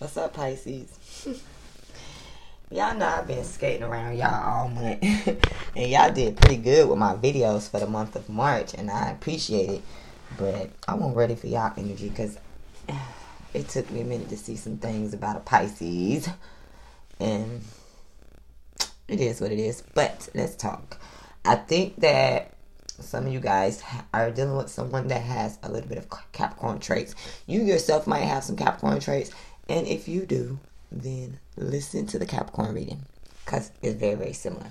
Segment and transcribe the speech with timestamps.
[0.00, 0.98] What's up, Pisces?
[2.70, 5.02] y'all know I've been skating around y'all all month.
[5.76, 9.10] and y'all did pretty good with my videos for the month of March, and I
[9.10, 9.82] appreciate it.
[10.38, 12.38] But I wasn't ready for y'all energy because
[13.52, 16.30] it took me a minute to see some things about a Pisces.
[17.18, 17.60] And
[19.06, 19.82] it is what it is.
[19.92, 20.98] But let's talk.
[21.44, 22.54] I think that
[23.00, 23.82] some of you guys
[24.14, 27.14] are dealing with someone that has a little bit of Capricorn traits.
[27.46, 29.30] You yourself might have some Capricorn traits.
[29.70, 30.58] And if you do,
[30.90, 33.02] then listen to the Capricorn reading
[33.44, 34.66] because it's very, very similar.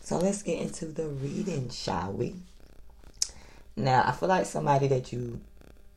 [0.00, 2.36] So let's get into the reading, shall we?
[3.74, 5.40] Now, I feel like somebody that you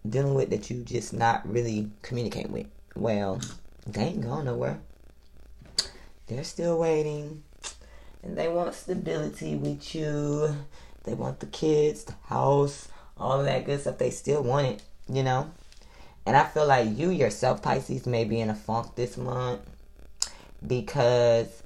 [0.10, 2.66] dealing with that you just not really communicating with.
[2.96, 3.40] Well,
[3.86, 4.80] they ain't going nowhere.
[6.26, 7.44] They're still waiting.
[8.24, 10.56] And they want stability with you.
[11.04, 12.88] They want the kids, the house,
[13.20, 14.00] all of that good stuff.
[14.00, 15.52] They still want it, you know?
[16.26, 19.62] And I feel like you yourself, Pisces, may be in a funk this month
[20.66, 21.64] because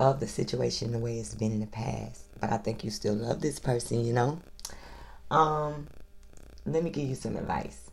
[0.00, 2.22] of the situation the way it's been in the past.
[2.40, 4.40] But I think you still love this person, you know?
[5.30, 5.86] Um,
[6.66, 7.90] let me give you some advice.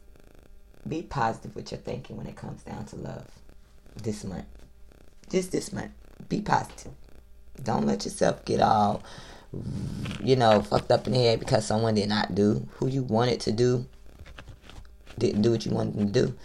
[0.87, 3.25] Be positive with your thinking when it comes down to love
[4.01, 4.45] this month.
[5.29, 5.91] Just this month.
[6.27, 6.91] Be positive.
[7.61, 9.03] Don't let yourself get all,
[10.21, 13.39] you know, fucked up in the head because someone did not do who you wanted
[13.41, 13.85] to do
[15.17, 16.35] didn't do what you wanted them to do.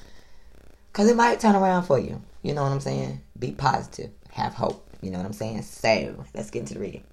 [0.93, 2.23] Because it might turn around for you.
[2.43, 3.21] You know what I'm saying?
[3.39, 4.11] Be positive.
[4.31, 4.85] Have hope.
[5.01, 5.63] You know what I'm saying?
[5.63, 7.05] So, let's get into the reading.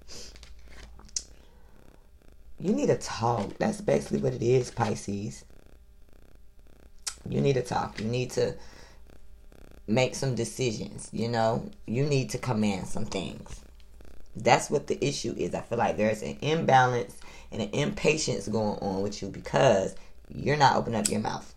[2.58, 3.58] You need to talk.
[3.58, 5.44] That's basically what it is, Pisces.
[7.28, 8.00] You need to talk.
[8.00, 8.54] You need to
[9.86, 11.08] make some decisions.
[11.12, 13.60] You know, you need to command some things.
[14.34, 15.54] That's what the issue is.
[15.54, 17.16] I feel like there's an imbalance
[17.52, 19.94] and an impatience going on with you because
[20.28, 21.52] you're not opening up your mouth.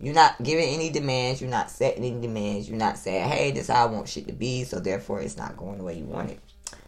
[0.00, 1.40] You're not giving any demands.
[1.40, 2.68] You're not setting any demands.
[2.68, 5.36] You're not saying, hey, this is how I want shit to be, so therefore it's
[5.36, 6.40] not going the way you want it.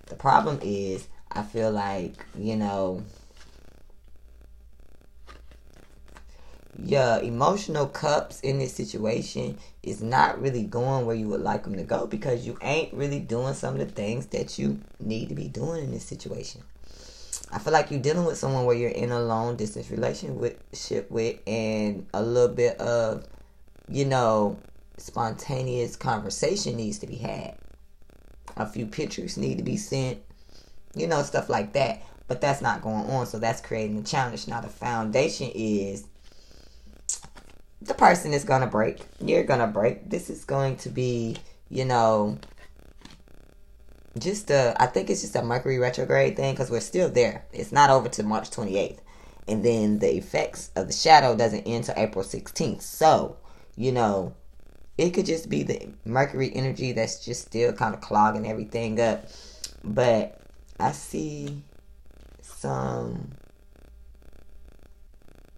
[0.06, 3.02] The problem is, I feel like, you know,
[6.78, 11.76] your emotional cups in this situation is not really going where you would like them
[11.76, 15.34] to go because you ain't really doing some of the things that you need to
[15.34, 16.62] be doing in this situation.
[17.52, 21.38] I feel like you're dealing with someone where you're in a long distance relationship with,
[21.46, 23.26] and a little bit of,
[23.88, 24.58] you know,
[24.98, 27.56] spontaneous conversation needs to be had.
[28.56, 30.18] A few pictures need to be sent,
[30.94, 32.02] you know, stuff like that.
[32.28, 34.46] But that's not going on, so that's creating a challenge.
[34.46, 36.06] Now, the foundation is
[37.82, 39.00] the person is gonna break.
[39.18, 40.08] You're gonna break.
[40.08, 41.36] This is going to be,
[41.68, 42.38] you know,
[44.18, 47.44] just a, I think it's just a Mercury retrograde thing because we're still there.
[47.52, 48.98] It's not over to March 28th.
[49.48, 52.82] And then the effects of the shadow doesn't end till April 16th.
[52.82, 53.36] So,
[53.76, 54.34] you know,
[54.98, 59.26] it could just be the Mercury energy that's just still kind of clogging everything up.
[59.82, 60.40] But
[60.78, 61.62] I see
[62.42, 63.32] some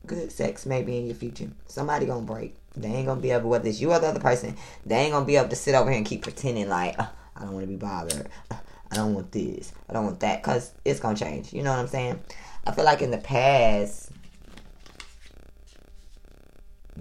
[0.06, 1.50] good sex maybe in your future.
[1.66, 2.56] Somebody gonna break.
[2.76, 5.26] They ain't gonna be able, whether it's you or the other person, they ain't gonna
[5.26, 7.06] be able to sit over here and keep pretending like, uh,
[7.42, 8.28] I don't want to be bothered.
[8.50, 9.72] I don't want this.
[9.88, 10.42] I don't want that.
[10.42, 11.52] Because it's going to change.
[11.52, 12.20] You know what I'm saying?
[12.64, 14.10] I feel like in the past,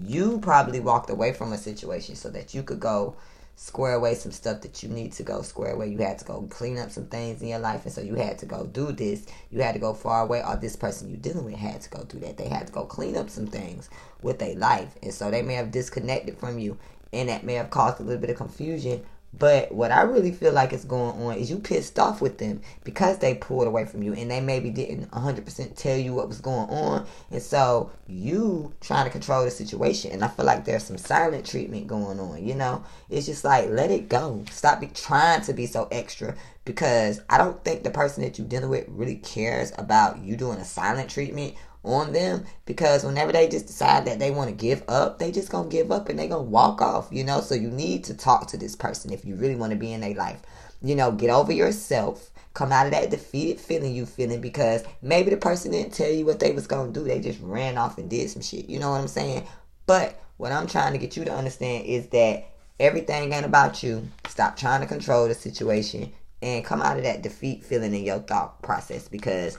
[0.04, 3.16] you probably walked away from a situation so that you could go
[3.54, 5.86] square away some stuff that you need to go square away.
[5.86, 8.38] You had to go clean up some things in your life, and so you had
[8.38, 9.26] to go do this.
[9.50, 12.02] You had to go far away, or this person you dealing with had to go
[12.04, 12.36] do that.
[12.38, 13.90] They had to go clean up some things
[14.22, 16.78] with their life, and so they may have disconnected from you,
[17.12, 19.04] and that may have caused a little bit of confusion.
[19.38, 22.60] But what I really feel like is going on is you pissed off with them
[22.84, 26.40] because they pulled away from you and they maybe didn't 100% tell you what was
[26.40, 27.06] going on.
[27.30, 30.12] And so you trying to control the situation.
[30.12, 32.84] And I feel like there's some silent treatment going on, you know?
[33.08, 34.44] It's just like, let it go.
[34.50, 38.46] Stop be trying to be so extra because I don't think the person that you're
[38.46, 41.54] dealing with really cares about you doing a silent treatment
[41.84, 45.50] on them because whenever they just decide that they want to give up, they just
[45.50, 47.40] gonna give up and they gonna walk off, you know.
[47.40, 50.00] So you need to talk to this person if you really want to be in
[50.00, 50.40] their life.
[50.82, 52.30] You know, get over yourself.
[52.54, 56.26] Come out of that defeated feeling you feeling because maybe the person didn't tell you
[56.26, 57.04] what they was gonna do.
[57.04, 58.68] They just ran off and did some shit.
[58.68, 59.46] You know what I'm saying?
[59.86, 62.44] But what I'm trying to get you to understand is that
[62.78, 64.08] everything ain't about you.
[64.28, 66.12] Stop trying to control the situation
[66.42, 69.56] and come out of that defeat feeling in your thought process because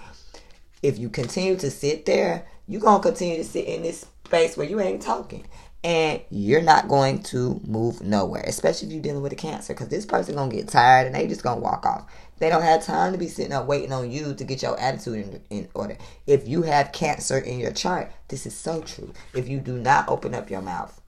[0.83, 4.55] if you continue to sit there, you're going to continue to sit in this space
[4.55, 5.45] where you ain't talking.
[5.83, 9.89] and you're not going to move nowhere, especially if you're dealing with a cancer, because
[9.89, 12.09] this person gonna get tired and they just gonna walk off.
[12.39, 15.43] They don't have time to be sitting up waiting on you to get your attitude
[15.49, 15.97] in, in order.
[16.25, 19.13] If you have cancer in your chart, this is so true.
[19.33, 21.01] If you do not open up your mouth,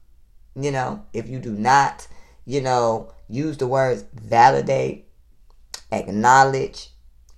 [0.55, 2.07] you know, if you do not,
[2.45, 5.07] you know, use the words validate,
[5.91, 6.89] acknowledge,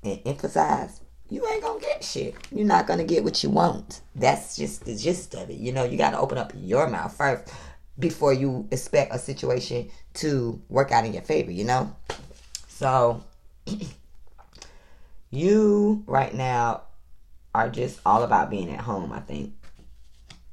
[0.03, 2.35] and emphasize, you ain't gonna get shit.
[2.51, 4.01] You're not gonna get what you want.
[4.15, 5.57] That's just the gist of it.
[5.57, 7.51] You know, you gotta open up your mouth first
[7.99, 11.95] before you expect a situation to work out in your favor, you know?
[12.67, 13.23] So
[15.31, 16.83] you right now
[17.53, 19.53] are just all about being at home, I think.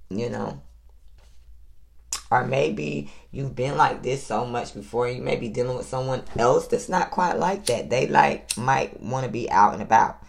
[0.09, 0.61] You know?
[2.31, 5.09] Or maybe you've been like this so much before.
[5.09, 7.91] You may be dealing with someone else that's not quite like that.
[7.91, 10.21] They like might want to be out and about.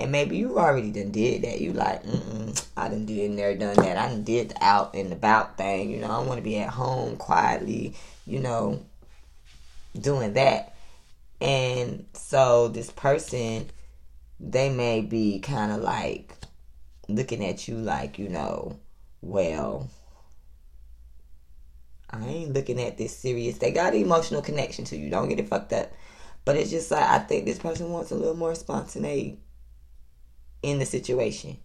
[0.00, 1.60] And maybe you already done did that.
[1.60, 3.98] You like, mm I done did and there, done that.
[3.98, 5.90] I done did the out and about thing.
[5.90, 7.94] You know, I want to be at home quietly,
[8.26, 8.82] you know,
[9.98, 10.74] doing that.
[11.42, 13.70] And so this person,
[14.38, 16.34] they may be kind of like
[17.06, 18.78] looking at you like, you know,
[19.20, 19.90] well,
[22.08, 23.58] I ain't looking at this serious.
[23.58, 25.10] They got an emotional connection to you.
[25.10, 25.92] Don't get it fucked up.
[26.46, 29.38] But it's just like I think this person wants a little more spontaneity
[30.62, 31.58] in the situation.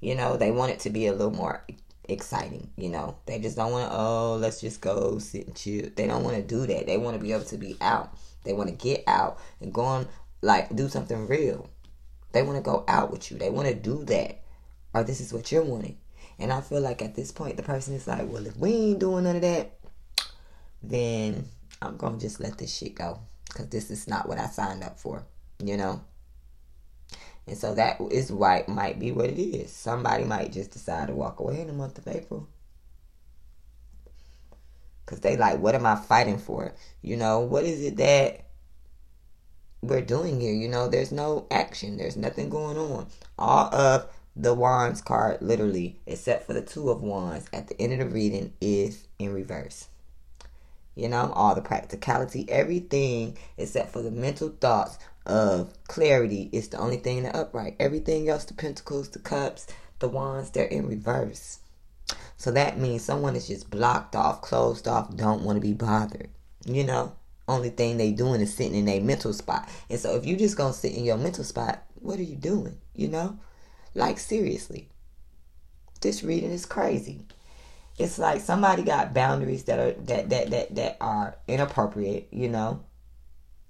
[0.00, 1.64] You know, they want it to be a little more
[2.04, 2.70] exciting.
[2.76, 3.96] You know, they just don't want to.
[3.96, 5.90] Oh, let's just go sit and chill.
[5.94, 6.86] They don't want to do that.
[6.86, 8.16] They want to be able to be out.
[8.44, 10.08] They want to get out and go on
[10.42, 11.68] like do something real.
[12.32, 13.38] They want to go out with you.
[13.38, 14.40] They want to do that,
[14.94, 15.98] or this is what you're wanting.
[16.38, 19.00] And I feel like at this point, the person is like, well, if we ain't
[19.00, 19.72] doing none of that,
[20.82, 21.46] then
[21.82, 23.20] I'm going to just let this shit go.
[23.48, 25.24] Because this is not what I signed up for,
[25.64, 26.02] you know?
[27.48, 29.72] And so that is why it might be what it is.
[29.72, 32.46] Somebody might just decide to walk away in the month of April.
[35.04, 36.74] Because they like, what am I fighting for?
[37.00, 38.44] You know, what is it that
[39.80, 40.52] we're doing here?
[40.52, 43.06] You know, there's no action, there's nothing going on.
[43.38, 47.94] All of the Wands card, literally, except for the Two of Wands at the end
[47.94, 49.88] of the reading, is in reverse
[50.98, 56.78] you know, all the practicality, everything except for the mental thoughts of clarity is the
[56.78, 57.76] only thing in the upright.
[57.78, 59.68] Everything else, the pentacles, the cups,
[60.00, 61.60] the wands, they're in reverse.
[62.36, 66.30] So that means someone is just blocked off, closed off, don't want to be bothered.
[66.66, 67.12] You know,
[67.46, 69.68] only thing they doing is sitting in a mental spot.
[69.88, 72.76] And so if you just gonna sit in your mental spot, what are you doing?
[72.94, 73.38] You know,
[73.94, 74.88] like seriously,
[76.00, 77.24] this reading is crazy
[77.98, 82.84] it's like somebody got boundaries that are that that that that are inappropriate you know?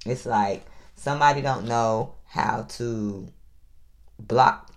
[0.07, 0.65] It's like
[0.97, 3.29] somebody don't know how to
[4.19, 4.73] block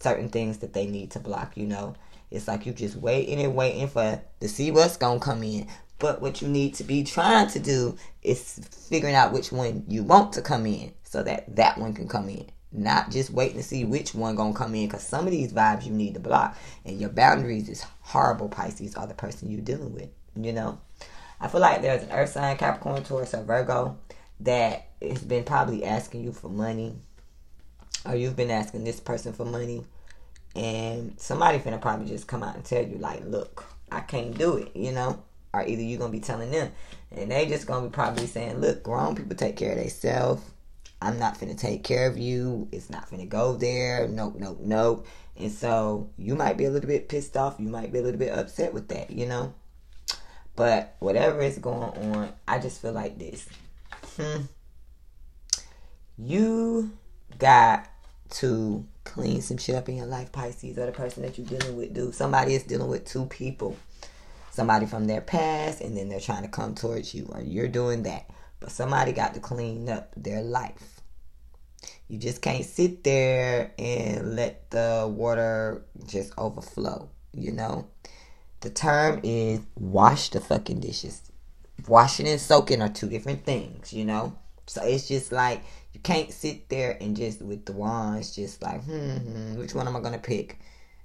[0.00, 1.94] certain things that they need to block you know?
[2.30, 5.68] It's like you just waiting and waiting for to see what's gonna come in.
[5.98, 10.02] But what you need to be trying to do is figuring out which one you
[10.02, 13.62] want to come in so that that one can come in not just waiting to
[13.62, 16.56] see which one gonna come in because some of these vibes you need to block
[16.84, 20.78] and your boundaries is horrible pisces are the person you're dealing with you know?
[21.40, 23.98] I feel like there's an earth sign capricorn taurus or virgo
[24.40, 26.94] that has been probably asking you for money
[28.06, 29.84] or you've been asking this person for money
[30.56, 34.56] and somebody finna probably just come out and tell you like look i can't do
[34.56, 35.22] it you know?
[35.54, 36.72] Or either you're gonna be telling them
[37.10, 40.42] and they just gonna be probably saying look grown people take care of themselves
[41.02, 42.68] I'm not finna take care of you.
[42.70, 44.06] It's not finna go there.
[44.08, 45.06] Nope, nope, nope.
[45.36, 47.56] And so you might be a little bit pissed off.
[47.58, 49.52] You might be a little bit upset with that, you know?
[50.54, 53.48] But whatever is going on, I just feel like this.
[54.16, 54.42] Hmm.
[56.18, 56.92] You
[57.38, 57.88] got
[58.30, 61.76] to clean some shit up in your life, Pisces, or the person that you're dealing
[61.76, 62.14] with, dude.
[62.14, 63.76] Somebody is dealing with two people.
[64.50, 68.02] Somebody from their past, and then they're trying to come towards you, or you're doing
[68.02, 68.28] that.
[68.62, 71.00] But somebody got to clean up their life.
[72.08, 77.88] You just can't sit there and let the water just overflow, you know?
[78.60, 81.22] The term is wash the fucking dishes.
[81.88, 84.36] Washing and soaking are two different things, you know?
[84.66, 88.84] So it's just like you can't sit there and just with the wands, just like,
[88.84, 90.60] hmm, hmm which one am I gonna pick?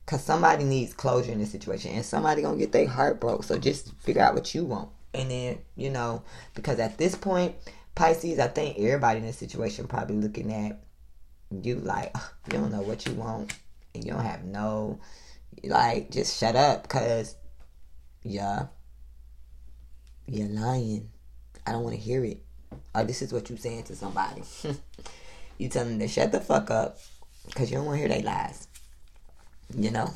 [0.05, 3.43] Cause somebody needs closure in this situation, and somebody gonna get their heart broke.
[3.43, 6.23] So just figure out what you want, and then you know,
[6.55, 7.55] because at this point,
[7.95, 10.79] Pisces, I think everybody in this situation probably looking at
[11.63, 12.13] you like
[12.47, 13.53] you don't know what you want
[13.95, 14.99] and you don't have no
[15.63, 17.35] like just shut up because
[18.23, 18.67] yeah
[20.27, 21.09] you're lying.
[21.65, 22.43] I don't want to hear it.
[22.93, 24.43] Or this is what you're saying to somebody.
[25.59, 26.99] You tell them to shut the fuck up
[27.47, 28.67] because you don't want to hear their lies
[29.75, 30.13] you know?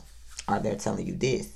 [0.48, 1.54] Or they're telling you this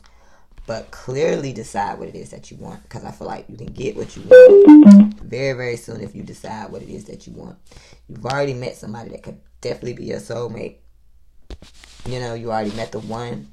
[0.67, 3.67] but clearly decide what it is that you want because I feel like you can
[3.67, 7.33] get what you want very, very soon if you decide what it is that you
[7.33, 7.57] want.
[8.07, 10.77] You've already met somebody that could definitely be your soulmate.
[12.07, 13.51] You know, you already met the one.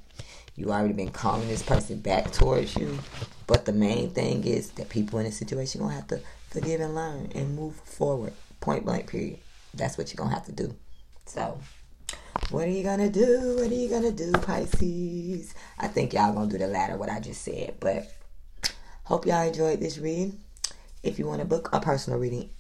[0.57, 2.99] You already been calling this person back towards you.
[3.47, 6.95] But the main thing is that people in this situation gonna have to forgive and
[6.95, 8.33] learn and move forward.
[8.61, 9.39] Point blank, period.
[9.75, 10.75] That's what you're gonna have to do.
[11.27, 11.59] So,
[12.53, 13.57] what are you gonna do?
[13.59, 15.55] What are you gonna do, Pisces?
[15.79, 17.77] I think y'all gonna do the latter, what I just said.
[17.81, 18.13] But
[19.05, 20.39] hope y'all enjoyed this reading.
[21.03, 22.51] If you want to book a personal reading,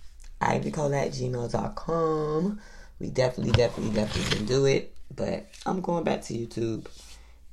[0.41, 2.61] ivycole at gmail.com.
[2.99, 4.95] We definitely, definitely, definitely can do it.
[5.15, 6.87] But I'm going back to YouTube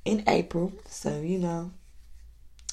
[0.06, 0.74] in April.
[0.88, 1.72] So, you know,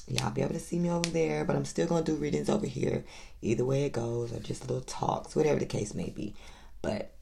[0.09, 1.45] y'all be able to see me over there.
[1.45, 3.05] But I'm still going to do readings over here.
[3.43, 6.35] Either way it goes, or just little talks, whatever the case may be.
[6.81, 7.13] But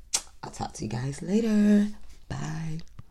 [0.43, 1.89] I'll talk to you guys later.
[2.29, 2.81] Bye.